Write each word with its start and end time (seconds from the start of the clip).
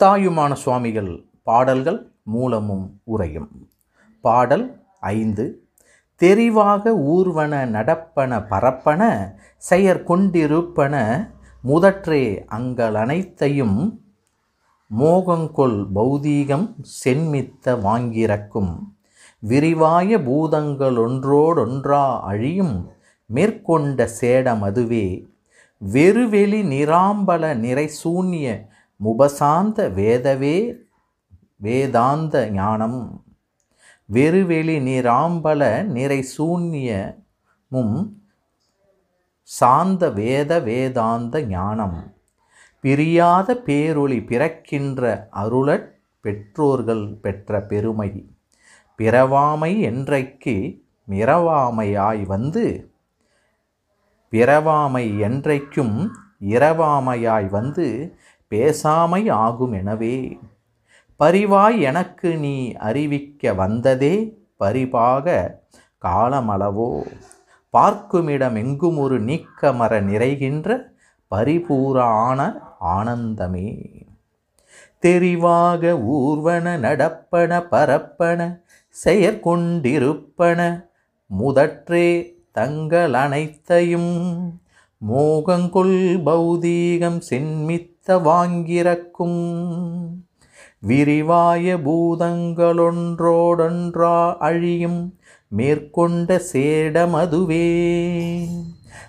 தாயுமான 0.00 0.52
சுவாமிகள் 0.52 1.24
பாடல்கள் 1.42 2.12
மூலமும் 2.22 3.00
உரையும். 3.04 3.68
பாடல் 4.20 4.78
ஐந்து 5.00 5.68
தெரிவாக 6.20 6.92
ஊர்வன 7.14 7.70
நடப்பன 7.70 8.40
பரப்பன 8.50 9.32
செயற்கொண்டிருப்பன 9.70 10.94
முதற்றே 11.64 12.46
அங்கள் 12.46 12.94
அனைத்தையும் 12.94 13.98
மோகங்கொள் 14.90 15.86
பௌதீகம் 15.94 16.74
சென்மித்த 17.04 17.76
வாங்கிறக்கும் 17.82 18.88
விரிவாய 19.42 20.18
பூதங்களொன்றோடொன்றா 20.18 22.20
அழியும் 22.20 22.88
மேற்கொண்ட 23.26 24.08
சேடம் 24.20 24.60
அதுவே 24.60 25.26
வெறுவெளி 25.78 26.64
நிராம்பல 26.64 27.54
நிறைசூன்ய 27.56 28.69
முபசாந்த 29.04 29.88
வேதவே 29.98 30.76
வேதாந்த 31.56 32.50
ஞானம். 32.50 33.24
வெறுவெளி 34.04 34.78
நிராம்பல 34.78 35.62
நிறைசூன்யமும் 35.96 38.12
சாந்த 39.42 40.10
வேத 40.10 40.60
வேதாந்த 40.60 41.42
ஞானம். 41.42 42.14
பிரியாத 42.84 43.62
பேரொளி 43.66 44.26
பிறக்கின்ற 44.26 45.28
அருளற் 45.32 46.00
பெற்றோர்கள் 46.20 47.18
பெற்ற 47.22 47.62
பெருமை. 47.62 48.28
பிறவாமை 48.98 49.80
என்றைக்கு 49.80 50.82
மிரவாமையாய் 51.08 52.22
வந்து 52.22 52.92
பிறவாமை 54.32 55.06
என்றைக்கும் 55.26 56.08
இரவாமையாய் 56.40 57.48
வந்து 57.48 58.16
பேசாமை 58.50 59.22
ஆகும் 59.44 59.72
எனவே 59.72 60.16
பரிவாய் 61.20 61.80
எனக்கு 61.80 62.28
நீ 62.36 62.54
அறிவிக்க 62.88 63.52
வந்ததே 63.54 64.14
பரிபாக 64.60 65.26
காலமளவோ. 66.02 66.90
பார்க்குமிடம் 67.74 68.56
எங்கும் 68.56 68.98
ஒரு 68.98 69.16
நீக்கமர 69.20 69.92
நிறைகின்ற 70.10 70.68
பரிபூரான 71.30 72.40
ஆனந்தமே. 72.96 73.68
தெரிவாக 75.02 75.82
ஊர்வன 76.16 76.66
நடப்பன 76.86 77.60
பரப்பன 77.70 78.40
செயற்கொண்டிருப்பன 78.96 80.60
முதற்றே 81.30 82.08
தங்கள் 82.52 83.14
அனைத்தையும் 83.14 84.12
மோகங்கொள் 85.02 85.96
பௌதீகம் 86.28 87.20
சென்மித்த 88.06 88.12
வாங்கிறக்கும் 88.12 89.60
விரிவாய 90.88 91.76
பூதங்களொன்றோடொன்றா 91.76 94.36
அழியும் 94.36 95.18
மேற்கொண்ட 95.48 96.42
சேடமதுவே. 96.52 97.68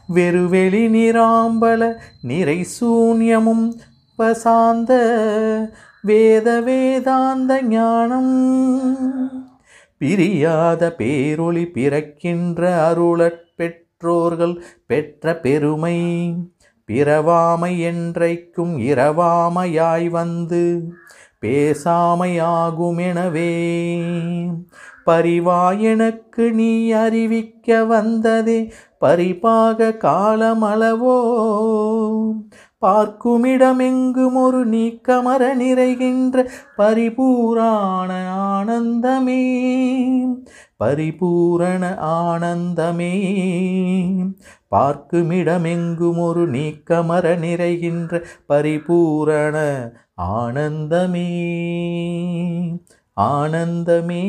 வெறுவெளி 0.07 0.87
நிராம்பல 0.87 1.95
நிறை 2.21 2.65
சூன்யமும் 2.79 3.73
பசாந்த 4.17 4.91
வேத 6.01 6.61
வேதாந்த 6.61 7.61
ஞானம். 7.61 8.35
பிரியாத 9.97 10.95
பேரொளி 10.97 11.65
பிறக்கின்ற 11.65 12.93
அருளற் 12.93 13.41
பெற்றோர்கள் 13.55 14.63
பெற்ற 14.85 15.35
பெருமை. 15.35 16.33
பிறவாமை 16.87 17.79
என்றைக்கும் 17.79 18.77
இரவாமையாய் 18.77 20.09
வந்து 20.09 20.93
பேசாமையாகுமெனவே. 21.41 22.41
பரிவாயனுக்கு 25.05 26.19
எனக்கு 26.31 26.51
நீ 26.51 26.91
அறிவிக்க 26.91 27.85
வந்ததே 27.85 28.73
பரிபாக 29.01 29.97
காலமளவோ? 30.03 31.19
பார்க்குமிடமெங்கும் 32.81 34.33
ஒரு 34.33 34.67
நீக்கமர 34.67 35.55
நிறைகின்ற 35.55 36.49
பரிபூராண 36.77 38.27
ஆனந்தமே. 38.29 39.63
பரிபூரண 40.77 41.97
ஆனந்தமே. 42.01 43.35
பார்க்குமிடமெங்கும் 44.71 46.17
ஒரு 46.17 46.49
நீக்கமர 46.49 47.37
நிறைகின்ற 47.37 48.25
பரிபூரண 48.45 49.89
ஆனந்தமே. 50.21 51.27
ஆனந்தமே. 53.21 54.23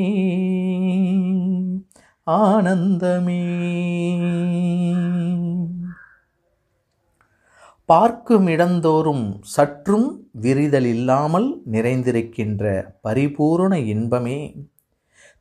ஆனந்தமே. 2.30 3.40
பார்க்கும் 7.84 8.46
இடந்தோறும் 8.46 9.38
சற்றும் 9.40 10.28
விரிதல் 10.32 10.84
இல்லாமல் 10.84 11.62
நிறைந்திருக்கின்ற 11.72 12.82
பரிபூரண 13.00 13.78
இன்பமே. 13.78 14.66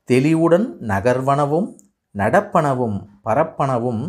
தெளிவுடன் 0.03 0.77
நகர்வனவும் 0.81 1.75
நடப்பனவும் 2.15 2.97
பரப்பனவும் 3.25 4.03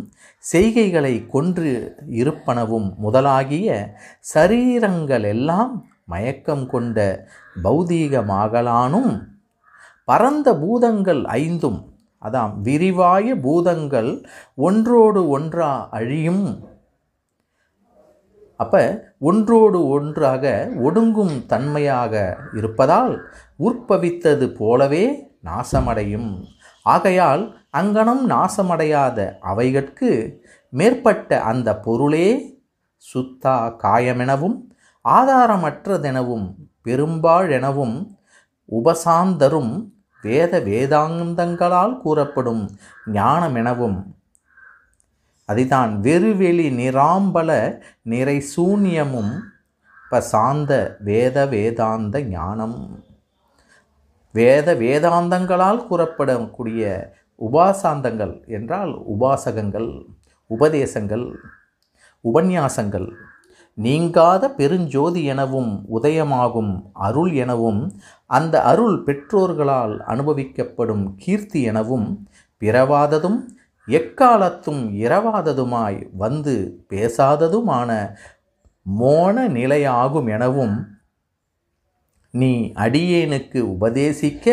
செய்கைகளை 0.52 1.14
கொன்று 1.34 1.72
இருப்பனவும் 2.20 2.88
முதலாகிய 3.04 3.68
சரீரங்களெல்லாம் 4.34 5.72
மயக்கம் 6.12 6.66
கொண்ட 6.66 6.98
பௌதீகமாகலானும் 7.64 9.12
பரந்த 10.04 10.48
பூதங்கள் 10.62 11.22
ஐந்தும் 11.40 11.80
அதாம் 12.22 12.54
விரிவாய 12.66 13.26
பூதங்கள் 13.44 14.10
ஒன்றோடு 14.66 15.20
ஒன்றா 15.28 15.70
அழியும். 15.98 16.44
அப்ப 18.56 18.76
ஒன்றோடு 19.28 19.78
ஒன்றாக 19.88 20.44
ஒடுங்கும் 20.86 21.34
தன்மையாக 21.52 22.14
இருப்பதால் 22.58 23.14
உற்பவித்தது 23.58 24.46
போலவே 24.60 25.04
நாசமடையும். 25.48 26.30
ஆகையால் 26.82 27.42
அங்கனம் 27.72 28.22
நாசமடையாத 28.28 29.18
அவைகட்கு 29.42 30.10
மேற்பட்ட 30.68 31.40
அந்த 31.42 31.68
பொருளே 31.78 32.28
சுத்தா 33.14 33.56
காயமெனவும் 33.82 34.56
ஆதாரமற்றதெனவும் 35.04 36.46
பெரும்பாழெனவும் 36.84 37.96
உபசாந்தரும் 38.68 39.72
வேத 40.22 40.60
வேதாந்தங்களால் 40.60 41.94
கூறப்படும் 42.00 42.70
ஞானமெனவும். 43.06 43.98
அதுதான் 45.44 46.00
வெறுவெளி 46.00 46.68
நிராம்பல 46.76 47.50
நிறை 48.02 48.44
சூன்யமும் 48.56 49.32
பசாந்த 50.10 50.72
வேத 50.98 51.46
வேதாந்த 51.46 52.22
ஞானம். 52.22 53.04
வேத 54.32 54.74
வேதாந்தங்களால் 54.74 55.86
கூறப்படக்கூடிய 55.90 57.10
உபாசாந்தங்கள் 57.38 58.46
என்றால் 58.46 59.02
உபாசகங்கள் 59.06 60.06
உபதேசங்கள் 60.50 61.32
உபன்யாசங்கள். 62.24 63.12
நீங்காத 63.74 64.48
பெருஞ்சோதி 64.48 65.24
எனவும் 65.24 65.86
உதயமாகும் 65.92 66.82
அருள் 66.92 67.32
எனவும் 67.32 67.92
அந்த 68.26 68.62
அருள் 68.62 69.02
பெற்றோர்களால் 69.06 69.98
அனுபவிக்கப்படும் 69.98 71.14
கீர்த்தி 71.16 71.62
எனவும் 71.62 72.26
பிறவாததும் 72.60 73.38
எக்காலத்தும் 73.88 74.92
இரவாததுமாய் 74.92 76.08
வந்து 76.16 76.84
பேசாததுமான 76.88 78.16
மோன 78.82 79.48
நிலையாகும் 79.48 80.28
எனவும் 80.28 80.91
நீ 82.40 82.50
அடியேனுக்கு 82.84 83.60
உபதேசிக்க 83.74 84.46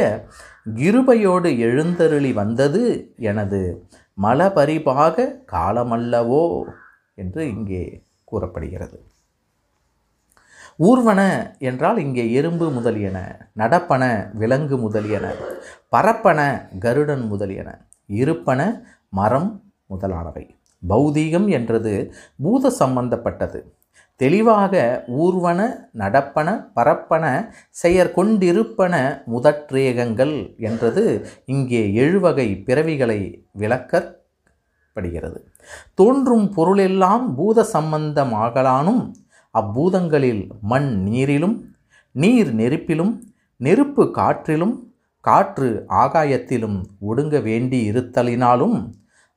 கிருபையோடு 0.76 1.50
எழுந்தருளி 1.58 2.32
வந்தது 2.34 2.82
எனது 3.30 3.60
மலபரிபாக 4.18 5.26
காலமல்லவோ 5.52 6.44
என்று 7.16 7.42
இங்கே 7.48 7.84
கூறப்படுகிறது. 8.24 8.98
ஊர்வன 10.80 11.22
என்றால் 11.60 11.98
இங்கே 11.98 12.26
எறும்பு 12.32 12.68
முதலியன 12.72 13.18
நடப்பன 13.58 14.04
விலங்கு 14.34 14.78
முதலியன 14.78 15.26
பரப்பன 15.92 16.40
கருடன் 16.80 17.26
முதலியன 17.28 17.70
இருப்பன 18.20 18.60
மரம் 19.10 19.50
முதலானவை. 19.86 20.46
பௌதீகம் 20.84 21.48
என்றது 21.50 21.94
பூத 22.44 22.70
சம்பந்தப்பட்டது. 22.80 23.60
தெளிவாக 24.20 24.74
ஊர்வன 25.24 25.60
நடப்பன 25.98 26.48
பரப்பன 26.76 27.26
செயற்கொண்டிருப்பன 27.84 28.94
முதற்றேகங்கள் 29.26 30.36
என்றது 30.60 31.04
இங்கே 31.46 31.82
எழுவகை 32.04 32.48
பிறவிகளை 32.68 33.20
விளக்கப்படுகிறது. 33.60 35.40
தோன்றும் 35.96 36.48
பொருளெல்லாம் 36.50 37.26
பூத 37.36 37.66
சம்பந்தமாகலானும் 37.74 39.04
அப்பூதங்களில் 39.56 40.44
மண் 40.62 40.90
நீரிலும் 41.08 41.58
நீர் 42.16 42.52
நெருப்பிலும் 42.54 43.14
நெருப்பு 43.60 44.04
காற்றிலும் 44.12 44.76
காற்று 45.26 45.70
ஆகாயத்திலும் 46.02 46.78
ஒடுங்க 47.00 47.38
வேண்டி 47.40 47.80
இருத்தலினாலும் 47.92 48.78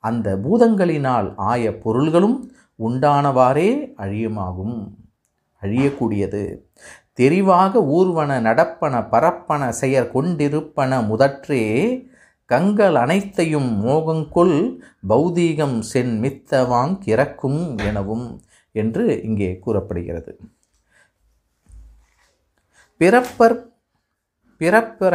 அந்த 0.04 0.28
பூதங்களினால் 0.44 1.28
ஆய 1.50 1.72
பொருள்களும் 1.84 2.36
உண்டானவாறே 2.86 3.70
அழியுமாகும். 3.96 4.76
அழியக்கூடியது. 5.62 6.42
தெரிவாக 7.20 7.72
ஊர்வன 7.96 8.40
நடப்பன 8.40 8.94
பரப்பன 9.10 9.68
செயற் 9.68 10.10
கொண்டிருப்பன 10.10 11.00
முதற்றே 11.02 11.64
கங்கள் 12.50 12.94
அனைத்தையும் 12.94 13.70
மோகங்கொள் 13.84 14.56
பௌதீகம் 15.08 15.78
சென் 15.80 16.14
மித்தவாங் 16.22 16.94
கிறக்கும் 17.06 17.60
எனவும் 17.86 18.26
என்று 18.74 19.04
இங்கே 19.22 19.58
கூறப்படுகிறது. 19.58 20.32
பிறப்பர் 23.00 23.56
பிறப்பிற 24.60 25.14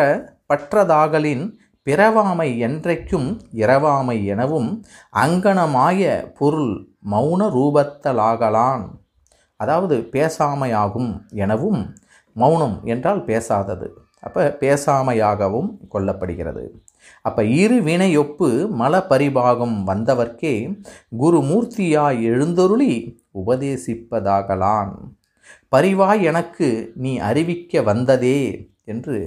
பற்றதாகலின் 0.49 1.45
பிறவாமை 1.87 2.49
என்றைக்கும் 2.65 3.27
இரவாமை 3.53 4.25
எனவும் 4.25 4.69
அங்கனமாய 5.15 6.01
பொருள் 6.39 6.73
மௌன 7.11 7.41
ரூபத்தலாகலான் 7.49 8.85
அதாவது 9.59 9.95
பேசாமையாகும் 10.11 11.11
எனவும் 11.35 11.81
மௌனம் 12.35 12.77
என்றால் 12.83 13.21
பேசாதது. 13.25 13.87
அப்போ 14.19 14.57
பேசாமையாகவும் 14.59 15.69
கொல்லப்படுகிறது 15.93 16.63
அப்போ 17.21 17.41
இரு 17.43 17.77
வினையொப்பு 17.81 18.47
மல 18.79 18.93
பரிபாகம் 19.09 19.75
வந்தவர்க்கே 19.87 20.53
குருமூர்த்தியாய் 21.19 22.19
எழுந்தொருளி 22.31 22.91
உபதேசிப்பதாகலான் 23.33 24.93
பரிவாய் 25.69 26.23
எனக்கு 26.23 26.67
நீ 26.95 27.17
அறிவிக்க 27.19 27.81
வந்ததே 27.81 28.39
என்று 28.83 29.17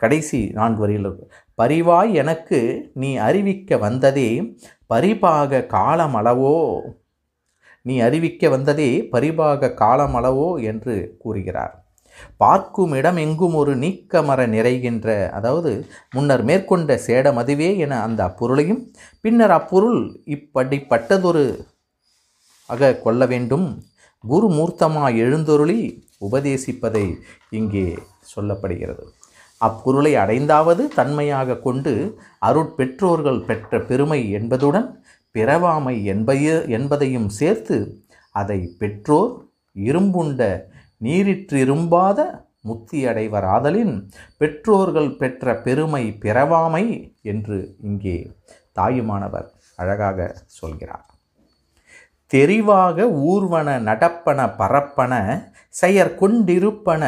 கடைசி 0.00 0.40
நான்கு 0.52 0.80
வரியில் 0.80 1.10
பரிவாய் 1.58 2.14
எனக்கு 2.14 2.58
நீ 2.94 3.16
அறிவிக்க 3.16 3.76
வந்ததே 3.76 4.58
பரிபாக 4.94 5.60
காலமளவோ? 5.76 6.56
நீ 7.82 8.00
அறிவிக்க 8.00 8.48
வந்ததே 8.48 9.08
பரிபாக 9.12 9.72
காலமளவோ? 9.82 10.62
என்று 10.62 11.16
கூறுகிறார். 11.18 11.74
பார்க்கும் 12.36 12.92
இடம் 12.92 13.16
எங்கும் 13.16 13.54
ஒரு 13.54 13.76
நீக்கமர 13.76 14.40
நிறைகின்ற 14.46 15.30
அதாவது 15.30 15.72
முன்னர் 16.10 16.44
மேற்கொண்ட 16.44 17.00
சேடம் 17.06 17.34
அதுவே 17.34 17.78
என 17.78 18.02
அந்த 18.02 18.20
அப்பொருளையும் 18.24 18.82
பின்னர் 19.20 19.50
அப்பொருள் 19.50 20.00
இப்படிப்பட்டதொரு 20.26 21.44
ஆக 22.70 22.94
கொள்ள 22.96 23.26
வேண்டும். 23.26 23.68
குருமூர்த்தமாய் 24.24 25.20
எழுந்தொருளி 25.24 25.78
உபதேசிப்பதை 26.20 27.06
இங்கே 27.50 27.86
சொல்லப்படுகிறது. 28.34 29.04
அப்பொருளை 29.58 30.16
அடைந்தாவது 30.16 30.88
தன்மையாக 30.94 31.56
கொண்டு 31.56 32.18
அருட்பெற்றோர்கள் 32.46 33.44
பெற்ற 33.44 33.80
பெருமை 33.80 34.30
என்பதுடன் 34.30 35.04
பிறவாமை 35.34 35.96
என்பைய 36.04 36.68
என்பதையும் 36.68 37.28
சேர்த்து 37.28 38.04
அதை 38.30 38.74
பெற்றோர் 38.78 39.44
இரும்புண்ட 39.74 40.62
நீரிற்றிரும்பாத 41.02 42.44
முத்தி 42.60 43.06
அடைவராதலின் 43.06 44.08
பெற்றோர்கள் 44.36 45.16
பெற்ற 45.16 45.56
பெருமை 45.56 46.16
பிறவாமை 46.20 47.14
என்று 47.22 47.76
இங்கே 47.82 48.32
தாயுமானவர் 48.72 49.52
அழகாக 49.76 50.36
சொல்கிறார். 50.46 51.06
தெரிவாக 52.34 52.98
ஊர்வன 53.30 53.78
நடப்பன 53.80 54.46
பரப்பன 54.58 55.12
செயற்கொண்டிருப்பன 55.82 57.02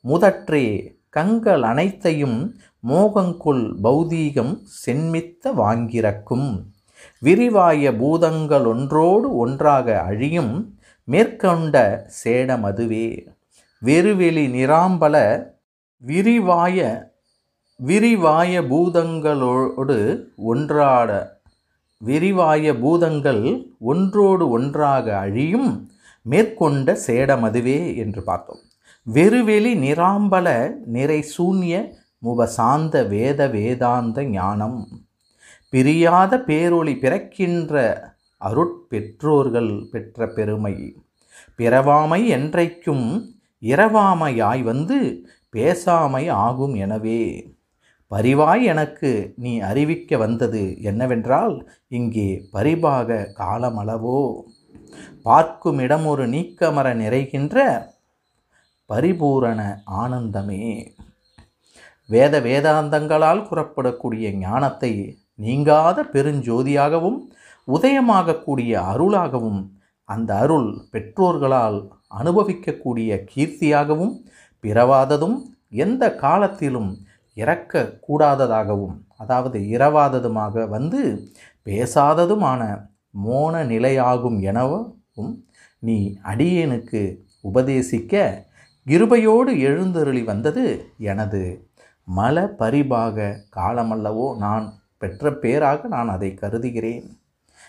முதற்றே 0.00 0.97
கங்கள் 1.16 1.62
அனைத்தையும் 1.62 2.38
மோகங்குள் 2.88 3.62
பௌதீகம் 3.84 4.52
சென்மித்த 4.82 5.52
வாங்கிறக்கும். 5.60 6.50
விரிவாய 7.22 7.92
பூதங்கள் 8.00 8.66
ஒன்றோடு 8.72 9.28
ஒன்றாக 9.36 9.86
அழியும் 10.08 10.54
மேற்கொண்ட 11.08 11.76
சேடமதுவே 12.22 13.08
வெறுவெளி 13.82 14.44
நிராம்பல 14.56 15.16
விரிவாய 16.02 16.78
விரிவாய 17.80 18.52
பூதங்களோடு 18.70 19.98
ஒன்றாட 20.50 21.10
விரிவாய 22.00 22.72
பூதங்கள் 22.82 23.44
ஒன்றோடு 23.92 24.44
ஒன்றாக 24.56 25.06
அழியும் 25.18 25.70
மேற்கொண்ட 26.26 26.96
சேடமதுவே 27.06 27.78
என்று 27.96 28.22
பார்த்தோம். 28.22 28.62
வெறுவெளி 29.08 29.70
நிராம்பல 29.78 30.48
நிறை 30.86 31.22
சூன்ய 31.22 31.74
முபசாந்த 32.26 33.08
வேத 33.08 33.40
வேதாந்த 33.48 34.22
ஞானம். 34.22 34.80
பிரியாத 35.72 36.42
பேரொளி 36.46 36.94
பிறக்கின்ற 36.98 37.74
அருட்பெற்றோர்கள் 38.40 39.88
பெற்ற 39.90 40.26
பெருமை. 40.26 40.74
பிறவாமை 41.58 42.20
என்றைக்கும் 42.36 43.06
இரவாமையாய் 43.62 44.62
வந்து 44.62 44.98
பேசாமை 45.52 46.30
ஆகும் 46.30 46.74
எனவே. 46.74 47.22
பரிவாய் 48.06 48.64
எனக்கு 48.64 49.32
நீ 49.36 49.60
அறிவிக்க 49.60 50.16
வந்தது 50.16 50.80
என்னவென்றால் 50.80 51.68
இங்கே 51.88 52.28
பரிபாக 52.52 53.26
காலமளவோ. 53.38 54.20
பார்க்கும் 55.22 55.78
இடம் 55.78 56.06
ஒரு 56.06 56.26
நீக்கமர 56.28 56.94
நிறைகின்ற 56.94 57.56
பரிபூரண 58.90 59.60
ஆனந்தமே. 60.02 60.62
வேத 62.08 62.34
வேதாந்தங்களால் 62.40 63.42
கூறப்படக்கூடிய 63.48 64.26
ஞானத்தை 64.38 64.92
நீங்காத 65.34 65.98
பெருஞ்சோதியாகவும் 66.12 67.18
உதயமாகக்கூடிய 67.68 68.72
அருளாகவும் 68.92 69.60
அந்த 70.08 70.30
அருள் 70.34 70.70
பெற்றோர்களால் 70.92 71.78
அனுபவிக்கக்கூடிய 72.08 73.10
கீர்த்தியாகவும் 73.32 74.14
பிறவாததும் 74.64 75.36
எந்த 75.76 76.04
காலத்திலும் 76.14 76.90
இறக்கக்கூடாததாகவும் 77.36 78.96
அதாவது 79.16 79.58
இரவாததுமாக 79.68 80.64
வந்து 80.68 81.02
பேசாததுமான 81.66 82.62
மோன 83.18 83.64
நிலையாகும் 83.64 84.38
எனவும் 84.40 84.88
நீ 85.82 85.96
அடியேனுக்கு 86.22 87.02
உபதேசிக்க 87.40 88.14
கிருபையோடு 88.88 89.52
எழுந்தருளி 89.58 90.22
வந்தது 90.22 90.92
எனது. 90.98 91.40
மல 92.16 92.36
பரிபாக 92.58 93.16
காலமல்லவோ 93.56 94.36
நான் 94.36 94.66
பெற்ற 94.98 95.32
பேராக 95.32 95.88
நான் 95.88 96.08
அதை 96.08 96.34
கருதுகிறேன். 96.34 97.04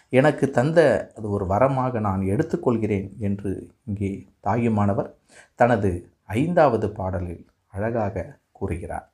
எனக்கு 0.09 0.51
தந்த 0.51 0.79
அது 1.17 1.29
ஒரு 1.29 1.45
வரமாக 1.45 1.99
நான் 1.99 2.21
எடுத்துக்கொள்கிறேன் 2.21 3.09
என்று 3.19 3.51
இங்கே 3.85 4.11
தாயுமானவர் 4.39 5.15
தனது 5.55 5.91
ஐந்தாவது 6.25 6.89
பாடலில் 6.91 7.45
அழகாக 7.67 8.39
கூறுகிறார். 8.51 9.07